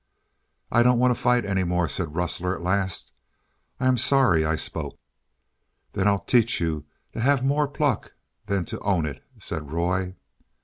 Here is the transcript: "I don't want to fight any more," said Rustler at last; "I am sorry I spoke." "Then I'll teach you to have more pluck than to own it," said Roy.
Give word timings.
"I 0.71 0.81
don't 0.81 0.97
want 0.97 1.15
to 1.15 1.21
fight 1.21 1.45
any 1.45 1.63
more," 1.63 1.87
said 1.87 2.15
Rustler 2.15 2.55
at 2.55 2.63
last; 2.63 3.11
"I 3.79 3.87
am 3.87 3.99
sorry 3.99 4.43
I 4.43 4.55
spoke." 4.55 4.97
"Then 5.93 6.07
I'll 6.07 6.17
teach 6.25 6.59
you 6.59 6.85
to 7.13 7.19
have 7.19 7.45
more 7.45 7.67
pluck 7.67 8.13
than 8.47 8.65
to 8.65 8.79
own 8.79 9.05
it," 9.05 9.21
said 9.37 9.71
Roy. 9.71 10.15